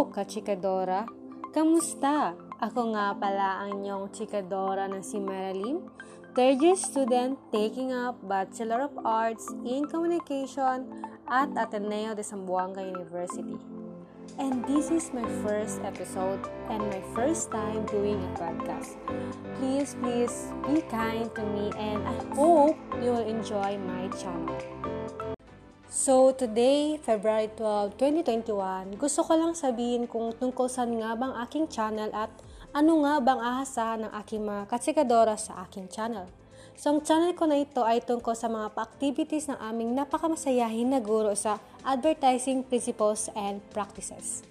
Hello, 0.00 0.16
kachikadora! 0.16 1.04
Kamusta? 1.52 2.32
Ako 2.56 2.96
nga 2.96 3.12
pala 3.20 3.60
ang 3.60 3.84
inyong 3.84 4.08
chikadora 4.08 4.88
na 4.88 5.04
si 5.04 5.20
Marilyn, 5.20 5.92
third 6.32 6.56
year 6.64 6.72
student 6.72 7.36
taking 7.52 7.92
up 7.92 8.16
Bachelor 8.24 8.88
of 8.88 8.96
Arts 9.04 9.52
in 9.60 9.84
Communication 9.92 10.88
at 11.28 11.52
Ateneo 11.52 12.16
de 12.16 12.24
Zamboanga 12.24 12.80
University. 12.80 13.60
And 14.40 14.64
this 14.64 14.88
is 14.88 15.12
my 15.12 15.28
first 15.44 15.84
episode 15.84 16.48
and 16.72 16.80
my 16.80 17.04
first 17.12 17.52
time 17.52 17.84
doing 17.84 18.24
a 18.24 18.30
podcast. 18.40 18.96
Please, 19.60 20.00
please 20.00 20.48
be 20.64 20.80
kind 20.88 21.28
to 21.36 21.44
me 21.44 21.76
and 21.76 22.00
I 22.08 22.16
hope 22.32 22.80
you 23.04 23.12
will 23.12 23.28
enjoy 23.28 23.76
my 23.76 24.08
channel. 24.16 24.56
So, 25.90 26.30
today, 26.30 27.02
February 27.02 27.50
12, 27.58 27.98
2021, 27.98 28.94
gusto 28.94 29.26
ko 29.26 29.34
lang 29.34 29.58
sabihin 29.58 30.06
kung 30.06 30.30
tungkol 30.30 30.70
saan 30.70 30.94
nga 31.02 31.18
bang 31.18 31.34
aking 31.42 31.66
channel 31.66 32.06
at 32.14 32.30
ano 32.70 33.02
nga 33.02 33.18
bang 33.18 33.42
ahasahan 33.42 34.06
ng 34.06 34.12
aking 34.22 34.46
mga 34.46 34.70
katsikadora 34.70 35.34
sa 35.34 35.66
aking 35.66 35.90
channel. 35.90 36.30
So, 36.78 36.94
ang 36.94 37.02
channel 37.02 37.34
ko 37.34 37.50
na 37.50 37.58
ito 37.58 37.82
ay 37.82 38.06
tungkol 38.06 38.38
sa 38.38 38.46
mga 38.46 38.70
pa-activities 38.70 39.50
ng 39.50 39.58
aming 39.58 39.98
napakamasayahin 39.98 40.94
na 40.94 41.02
guro 41.02 41.34
sa 41.34 41.58
Advertising 41.82 42.62
Principles 42.70 43.26
and 43.34 43.58
Practices. 43.74 44.46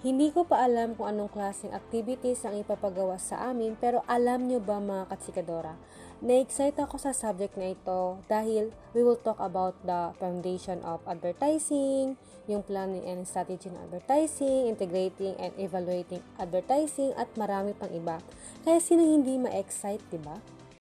Hindi 0.00 0.32
ko 0.32 0.48
pa 0.48 0.64
alam 0.64 0.96
kung 0.96 1.12
anong 1.12 1.28
klaseng 1.28 1.76
activities 1.76 2.48
ang 2.48 2.56
ipapagawa 2.56 3.20
sa 3.20 3.52
amin 3.52 3.76
pero 3.76 4.00
alam 4.08 4.48
nyo 4.48 4.56
ba 4.56 4.80
mga 4.80 5.04
katsikadora, 5.10 5.76
na-excite 6.18 6.74
ako 6.82 6.98
sa 6.98 7.14
subject 7.14 7.54
na 7.54 7.78
ito 7.78 8.18
dahil 8.26 8.74
we 8.90 9.06
will 9.06 9.18
talk 9.18 9.38
about 9.38 9.78
the 9.86 10.10
foundation 10.18 10.82
of 10.82 10.98
advertising, 11.06 12.18
yung 12.50 12.66
planning 12.66 13.06
and 13.06 13.22
strategy 13.22 13.70
ng 13.70 13.78
advertising, 13.86 14.66
integrating 14.66 15.38
and 15.38 15.54
evaluating 15.60 16.24
advertising 16.42 17.14
at 17.14 17.30
marami 17.38 17.70
pang 17.78 17.92
iba. 17.94 18.18
Kaya 18.66 18.82
sino 18.82 19.06
hindi 19.06 19.38
ma-excite, 19.38 20.02
di 20.10 20.18
ba? 20.18 20.34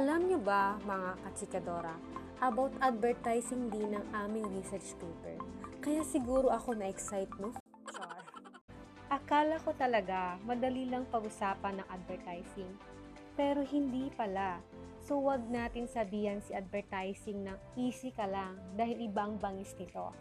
Alam 0.06 0.30
nyo 0.30 0.40
ba 0.42 0.78
mga 0.86 1.09
katsikadora, 1.25 1.95
about 2.44 2.75
advertising 2.84 3.72
din 3.73 3.95
ng 3.97 4.06
aming 4.14 4.45
research 4.53 4.94
paper. 5.02 5.40
Kaya 5.81 6.06
siguro 6.06 6.53
ako 6.53 6.78
na-excite, 6.78 7.31
no? 7.42 7.56
Char. 7.90 8.22
Akala 9.09 9.58
ko 9.62 9.73
talaga 9.73 10.38
madali 10.45 10.90
lang 10.90 11.09
pag-usapan 11.09 11.81
ng 11.81 11.88
advertising. 11.90 12.70
Pero 13.34 13.66
hindi 13.66 14.14
pala. 14.14 14.62
So 15.04 15.20
wag 15.20 15.44
natin 15.52 15.92
sabihan 15.92 16.40
si 16.40 16.56
advertising 16.56 17.44
ng 17.44 17.58
easy 17.76 18.16
ka 18.16 18.23
lang 18.23 18.56
dahil 18.80 19.04
ibang 19.04 19.36
bangis 19.36 19.76
nito. 19.76 20.16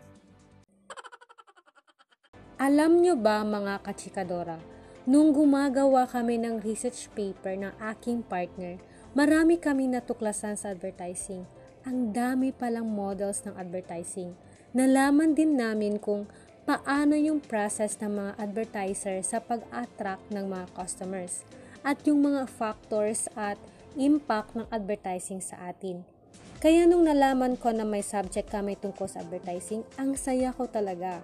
Alam 2.58 2.98
nyo 2.98 3.14
ba 3.14 3.46
mga 3.46 3.78
kachikadora, 3.86 4.58
nung 5.06 5.30
gumagawa 5.30 6.06
kami 6.06 6.38
ng 6.42 6.62
research 6.62 7.06
paper 7.14 7.54
ng 7.58 7.74
aking 7.94 8.26
partner, 8.26 8.78
marami 9.14 9.58
kami 9.58 9.86
natuklasan 9.86 10.58
sa 10.58 10.74
advertising. 10.74 11.46
Ang 11.86 12.14
dami 12.14 12.50
palang 12.50 12.86
models 12.86 13.42
ng 13.46 13.54
advertising. 13.58 14.34
Nalaman 14.74 15.34
din 15.34 15.58
namin 15.58 15.98
kung 15.98 16.26
paano 16.62 17.18
yung 17.18 17.42
process 17.42 17.98
ng 17.98 18.14
mga 18.14 18.32
advertiser 18.38 19.18
sa 19.26 19.42
pag-attract 19.42 20.30
ng 20.30 20.46
mga 20.46 20.66
customers 20.74 21.42
at 21.82 21.98
yung 22.06 22.22
mga 22.22 22.46
factors 22.46 23.26
at 23.34 23.58
impact 23.96 24.56
ng 24.56 24.66
advertising 24.72 25.42
sa 25.42 25.58
atin. 25.68 26.04
Kaya 26.62 26.86
nung 26.86 27.04
nalaman 27.04 27.58
ko 27.58 27.74
na 27.74 27.82
may 27.82 28.06
subject 28.06 28.46
kami 28.46 28.78
tungkol 28.78 29.10
sa 29.10 29.20
advertising, 29.20 29.82
ang 29.98 30.14
saya 30.14 30.54
ko 30.54 30.70
talaga. 30.70 31.18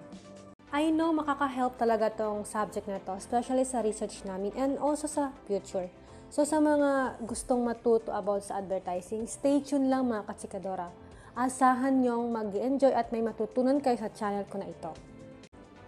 I 0.69 0.93
know 0.93 1.09
makaka-help 1.15 1.81
talaga 1.81 2.13
tong 2.13 2.45
subject 2.45 2.85
na 2.85 3.01
to, 3.01 3.17
especially 3.17 3.65
sa 3.65 3.81
research 3.81 4.21
namin 4.27 4.53
and 4.53 4.77
also 4.77 5.09
sa 5.09 5.33
future. 5.49 5.89
So 6.29 6.45
sa 6.45 6.61
mga 6.61 7.23
gustong 7.25 7.65
matuto 7.65 8.13
about 8.13 8.45
sa 8.45 8.61
advertising, 8.61 9.25
stay 9.25 9.65
tuned 9.65 9.89
lang 9.89 10.05
mga 10.05 10.29
katsikadora. 10.29 10.93
Asahan 11.33 12.05
nyong 12.05 12.29
mag 12.29 12.53
enjoy 12.53 12.93
at 12.93 13.09
may 13.09 13.25
matutunan 13.25 13.81
kayo 13.81 13.97
sa 13.97 14.13
channel 14.13 14.45
ko 14.45 14.61
na 14.61 14.69
ito. 14.69 14.93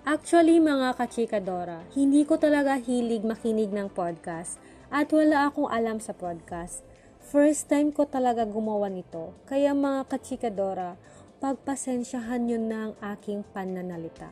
Actually 0.02 0.58
mga 0.58 0.98
kachikadora, 0.98 1.86
hindi 1.94 2.26
ko 2.26 2.34
talaga 2.42 2.74
hilig 2.82 3.22
makinig 3.22 3.70
ng 3.70 3.86
podcast 3.94 4.58
at 4.92 5.08
wala 5.16 5.48
akong 5.48 5.72
alam 5.72 6.04
sa 6.04 6.12
podcast. 6.12 6.84
First 7.24 7.72
time 7.72 7.96
ko 7.96 8.04
talaga 8.04 8.44
gumawa 8.44 8.92
nito, 8.92 9.32
kaya 9.48 9.72
mga 9.72 10.12
kachikadora, 10.12 11.00
pagpasensyahan 11.40 12.44
nyo 12.44 12.60
na 12.60 12.80
ang 12.92 12.94
aking 13.16 13.48
pananalita. 13.56 14.30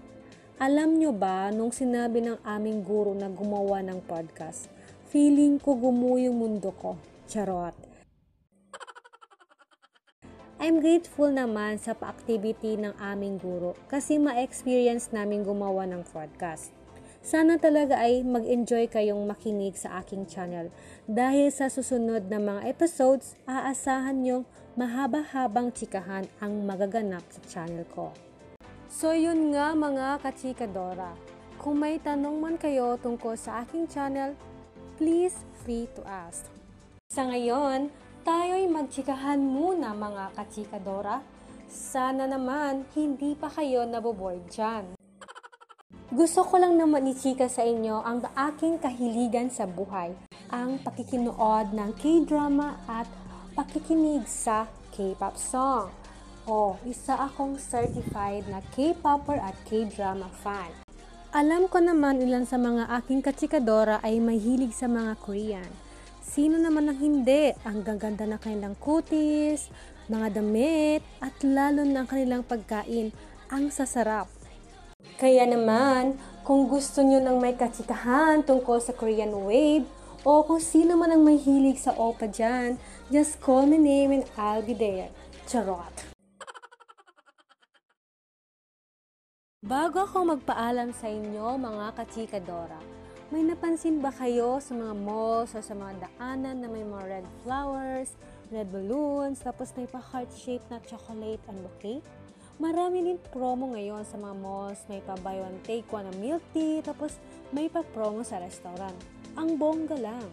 Alam 0.60 1.00
nyo 1.00 1.16
ba, 1.16 1.48
nung 1.56 1.72
sinabi 1.72 2.20
ng 2.20 2.44
aming 2.44 2.84
guro 2.84 3.16
na 3.16 3.32
gumawa 3.32 3.80
ng 3.80 4.04
podcast, 4.04 4.68
feeling 5.08 5.56
ko 5.56 5.80
gumu 5.80 6.20
yung 6.20 6.36
mundo 6.36 6.76
ko. 6.76 7.00
Charot. 7.32 7.74
I'm 10.60 10.84
grateful 10.84 11.32
naman 11.32 11.80
sa 11.80 11.96
pa-activity 11.96 12.76
ng 12.76 12.92
aming 13.00 13.40
guro 13.40 13.80
kasi 13.88 14.20
ma-experience 14.20 15.16
namin 15.16 15.48
gumawa 15.48 15.88
ng 15.88 16.04
podcast. 16.12 16.79
Sana 17.20 17.60
talaga 17.60 18.00
ay 18.00 18.24
mag-enjoy 18.24 18.88
kayong 18.88 19.28
makinig 19.28 19.76
sa 19.76 20.00
aking 20.00 20.24
channel 20.24 20.72
dahil 21.04 21.52
sa 21.52 21.68
susunod 21.68 22.32
na 22.32 22.40
mga 22.40 22.64
episodes, 22.72 23.36
aasahan 23.44 24.24
nyong 24.24 24.44
mahaba-habang 24.80 25.76
chikahan 25.76 26.24
ang 26.40 26.64
magaganap 26.64 27.22
sa 27.28 27.42
channel 27.52 27.84
ko. 27.92 28.16
So 28.88 29.12
yun 29.12 29.52
nga 29.52 29.76
mga 29.76 30.24
kachikadora. 30.24 31.12
Kung 31.60 31.84
may 31.84 32.00
tanong 32.00 32.40
man 32.40 32.56
kayo 32.56 32.96
tungkol 32.96 33.36
sa 33.36 33.68
aking 33.68 33.92
channel, 33.92 34.32
please 34.96 35.36
free 35.62 35.92
to 36.00 36.02
ask. 36.08 36.48
Sa 37.12 37.28
ngayon, 37.28 37.92
tayo'y 38.24 38.72
magchikahan 38.72 39.44
muna 39.44 39.92
mga 39.92 40.40
kachikadora. 40.40 41.20
Sana 41.68 42.32
naman 42.32 42.88
hindi 42.96 43.36
pa 43.36 43.52
kayo 43.52 43.84
naboboard 43.84 44.48
dyan. 44.48 44.99
Gusto 46.10 46.42
ko 46.42 46.58
lang 46.58 46.74
naman 46.74 47.06
ichika 47.06 47.46
sa 47.46 47.62
inyo 47.62 48.02
ang 48.02 48.26
aking 48.34 48.82
kahiligan 48.82 49.54
sa 49.54 49.70
buhay, 49.70 50.10
ang 50.50 50.82
pakikinood 50.82 51.70
ng 51.70 51.94
K-drama 52.02 52.82
at 52.90 53.06
pakikinig 53.54 54.26
sa 54.26 54.66
K-pop 54.90 55.38
song. 55.38 55.94
Oh, 56.50 56.82
isa 56.82 57.14
akong 57.14 57.62
certified 57.62 58.42
na 58.50 58.58
K-popper 58.74 59.38
at 59.38 59.54
K-drama 59.70 60.34
fan. 60.42 60.74
Alam 61.30 61.70
ko 61.70 61.78
naman 61.78 62.26
ilan 62.26 62.50
sa 62.50 62.58
mga 62.58 62.90
aking 62.90 63.22
katsikadora 63.22 64.02
ay 64.02 64.18
mahilig 64.18 64.74
sa 64.74 64.90
mga 64.90 65.14
Korean. 65.22 65.70
Sino 66.26 66.58
naman 66.58 66.90
ang 66.90 66.98
hindi? 66.98 67.54
Ang 67.62 67.86
gaganda 67.86 68.26
na 68.26 68.42
kanilang 68.42 68.74
kutis, 68.82 69.70
mga 70.10 70.42
damit, 70.42 71.06
at 71.22 71.38
lalo 71.46 71.86
ang 71.86 72.10
kanilang 72.10 72.42
pagkain. 72.42 73.14
Ang 73.54 73.70
sasarap. 73.70 74.39
Kaya 75.20 75.44
naman, 75.44 76.16
kung 76.48 76.72
gusto 76.72 77.04
nyo 77.04 77.20
ng 77.20 77.44
may 77.44 77.52
katsikahan 77.52 78.40
tungkol 78.40 78.80
sa 78.80 78.96
Korean 78.96 79.36
wave, 79.36 79.84
o 80.24 80.48
kung 80.48 80.64
sino 80.64 80.96
man 80.96 81.12
ang 81.12 81.28
may 81.28 81.36
hilig 81.36 81.76
sa 81.76 81.92
opa 81.92 82.24
dyan, 82.24 82.80
just 83.12 83.36
call 83.44 83.68
my 83.68 83.76
name 83.76 84.16
and 84.16 84.24
I'll 84.40 84.64
be 84.64 84.72
there. 84.72 85.12
Charot! 85.44 86.16
Bago 89.60 90.08
ako 90.08 90.40
magpaalam 90.40 90.96
sa 90.96 91.12
inyo 91.12 91.60
mga 91.60 92.00
kachikadora, 92.00 92.80
may 93.28 93.44
napansin 93.44 94.00
ba 94.00 94.16
kayo 94.16 94.64
sa 94.64 94.72
mga 94.72 94.96
malls 95.04 95.52
o 95.52 95.60
sa 95.60 95.76
mga 95.76 96.08
daanan 96.08 96.64
na 96.64 96.68
may 96.72 96.88
mga 96.88 97.20
red 97.20 97.28
flowers, 97.44 98.16
red 98.56 98.72
balloons, 98.72 99.44
tapos 99.44 99.76
may 99.76 99.84
pa 99.84 100.00
heart 100.00 100.32
shape 100.32 100.64
na 100.72 100.80
chocolate 100.88 101.44
and 101.52 101.60
bouquet? 101.60 102.00
Marami 102.60 103.00
din 103.08 103.16
promo 103.32 103.72
ngayon 103.72 104.04
sa 104.04 104.20
mga 104.20 104.36
malls, 104.36 104.84
may 104.92 105.00
pa 105.00 105.16
buy 105.24 105.40
one 105.40 105.64
take 105.64 105.88
one 105.88 106.04
na 106.04 106.12
milk 106.20 106.44
tea, 106.52 106.84
tapos 106.84 107.16
may 107.56 107.72
pa 107.72 107.88
promo 107.96 108.20
sa 108.20 108.36
restaurant. 108.44 109.00
Ang 109.40 109.56
bongga 109.56 109.96
lang. 109.96 110.28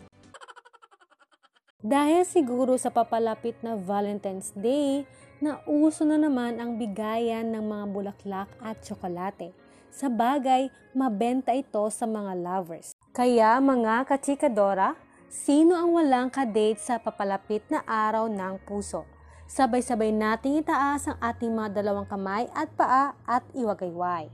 Dahil 1.78 2.26
siguro 2.26 2.74
sa 2.82 2.90
papalapit 2.90 3.54
na 3.62 3.78
Valentine's 3.78 4.50
Day, 4.58 5.06
na 5.38 5.62
uso 5.70 6.02
na 6.02 6.18
naman 6.18 6.58
ang 6.58 6.74
bigayan 6.74 7.46
ng 7.46 7.62
mga 7.62 7.84
bulaklak 7.94 8.50
at 8.58 8.82
tsokolate. 8.82 9.54
Sa 9.94 10.10
bagay, 10.10 10.66
mabenta 10.98 11.54
ito 11.54 11.86
sa 11.94 12.10
mga 12.10 12.42
lovers. 12.42 12.90
Kaya 13.14 13.62
mga 13.62 14.02
kachikadora, 14.02 14.98
sino 15.30 15.78
ang 15.78 15.94
walang 15.94 16.34
kadate 16.34 16.82
sa 16.82 16.98
papalapit 16.98 17.62
na 17.70 17.86
araw 17.86 18.26
ng 18.26 18.58
puso? 18.66 19.06
Sabay-sabay 19.46 20.10
nating 20.10 20.60
itaas 20.60 21.06
ang 21.06 21.18
ating 21.22 21.54
mga 21.54 21.82
dalawang 21.82 22.06
kamay 22.06 22.50
at 22.52 22.70
paa 22.74 23.14
at 23.26 23.46
iwagayway. 23.54 24.30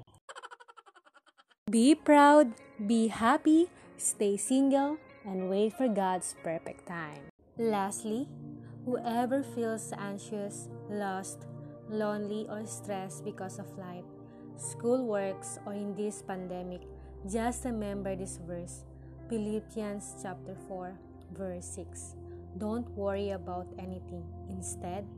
Be 1.68 1.94
proud, 1.94 2.52
be 2.76 3.08
happy, 3.12 3.68
stay 4.00 4.36
single, 4.40 4.98
and 5.22 5.46
wait 5.52 5.72
for 5.76 5.86
God's 5.86 6.34
perfect 6.42 6.88
time. 6.88 7.30
Lastly, 7.60 8.26
whoever 8.88 9.44
feels 9.44 9.92
anxious, 9.94 10.66
lost, 10.90 11.46
lonely, 11.92 12.48
or 12.50 12.66
stressed 12.66 13.22
because 13.22 13.60
of 13.60 13.68
life, 13.78 14.08
school 14.58 15.06
works, 15.06 15.60
or 15.68 15.72
in 15.72 15.94
this 15.94 16.20
pandemic, 16.24 16.82
Just 17.22 17.64
remember 17.64 18.16
this 18.16 18.40
verse, 18.42 18.82
Philippians 19.30 20.18
chapter 20.18 20.58
4, 20.66 20.98
verse 21.30 21.66
6. 21.78 22.21
Don't 22.56 22.88
worry 22.92 23.32
about 23.32 23.68
anything. 23.80 24.24
Instead, 24.52 25.08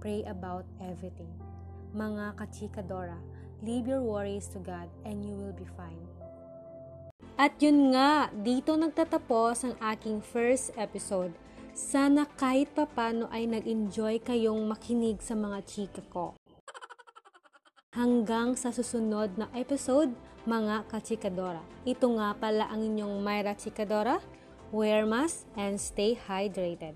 pray 0.00 0.24
about 0.24 0.64
everything. 0.80 1.28
Mga 1.92 2.40
kachikadora, 2.40 3.20
leave 3.60 3.88
your 3.88 4.00
worries 4.00 4.48
to 4.52 4.60
God 4.60 4.88
and 5.04 5.20
you 5.20 5.36
will 5.36 5.56
be 5.56 5.68
fine. 5.76 6.00
At 7.38 7.54
yun 7.62 7.94
nga, 7.94 8.32
dito 8.34 8.74
nagtatapos 8.74 9.62
ang 9.62 9.74
aking 9.78 10.22
first 10.22 10.74
episode. 10.74 11.30
Sana 11.70 12.26
kahit 12.26 12.74
papano 12.74 13.30
ay 13.30 13.46
nag-enjoy 13.46 14.18
kayong 14.26 14.66
makinig 14.66 15.22
sa 15.22 15.38
mga 15.38 15.62
chika 15.62 16.02
ko. 16.10 16.34
Hanggang 17.94 18.58
sa 18.58 18.74
susunod 18.74 19.38
na 19.38 19.46
episode, 19.54 20.10
mga 20.48 20.90
kachikadora. 20.90 21.62
Ito 21.86 22.10
nga 22.18 22.34
pala 22.34 22.66
ang 22.66 22.82
inyong 22.82 23.22
Myra 23.22 23.54
Chikadora. 23.54 24.18
Wear 24.70 25.06
mask 25.06 25.46
and 25.56 25.80
stay 25.80 26.14
hydrated. 26.28 26.94